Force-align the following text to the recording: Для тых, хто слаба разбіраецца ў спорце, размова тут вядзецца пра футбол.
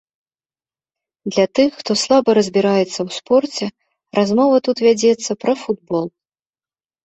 Для 1.35 1.45
тых, 1.59 1.69
хто 1.81 1.91
слаба 2.05 2.29
разбіраецца 2.39 2.85
ў 2.85 3.09
спорце, 3.19 3.65
размова 4.21 4.55
тут 4.69 4.77
вядзецца 4.89 5.31
пра 5.45 5.53
футбол. 5.65 6.05